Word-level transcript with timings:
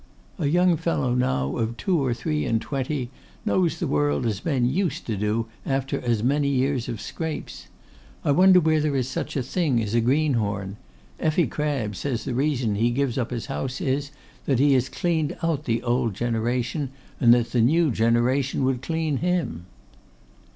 A 0.39 0.47
young 0.47 0.77
fellow 0.77 1.13
now 1.13 1.55
of 1.57 1.77
two 1.77 2.03
or 2.03 2.11
three 2.11 2.43
and 2.43 2.59
twenty 2.59 3.11
knows 3.45 3.77
the 3.77 3.85
world 3.85 4.25
as 4.25 4.43
men 4.43 4.65
used 4.65 5.05
to 5.05 5.15
do 5.15 5.45
after 5.63 5.99
as 6.01 6.23
many 6.23 6.47
years 6.49 6.89
of 6.89 6.99
scrapes. 6.99 7.67
I 8.25 8.31
wonder 8.31 8.59
where 8.59 8.79
there 8.81 8.95
is 8.95 9.07
such 9.07 9.37
a 9.37 9.43
thing 9.43 9.79
as 9.79 9.93
a 9.93 10.01
greenhorn. 10.01 10.77
Effie 11.19 11.45
Crabbs 11.45 11.99
says 11.99 12.25
the 12.25 12.33
reason 12.33 12.73
he 12.73 12.89
gives 12.89 13.19
up 13.19 13.29
his 13.29 13.45
house 13.45 13.79
is, 13.79 14.09
that 14.45 14.57
he 14.57 14.73
has 14.73 14.89
cleaned 14.89 15.37
out 15.43 15.65
the 15.65 15.83
old 15.83 16.15
generation, 16.15 16.89
and 17.19 17.31
that 17.35 17.51
the 17.51 17.61
new 17.61 17.91
generation 17.91 18.63
would 18.63 18.81
clean 18.81 19.17
him. 19.17 19.67